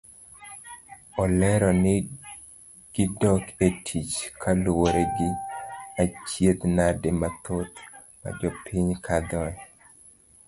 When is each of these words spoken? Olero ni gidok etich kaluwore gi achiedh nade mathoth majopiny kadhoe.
Olero 1.21 1.69
ni 1.83 1.93
gidok 2.93 3.43
etich 3.67 4.15
kaluwore 4.41 5.03
gi 5.15 5.29
achiedh 6.01 6.61
nade 6.77 7.09
mathoth 7.21 7.77
majopiny 8.21 8.89
kadhoe. 9.05 9.53